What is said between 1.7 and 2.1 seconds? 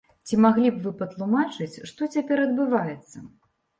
што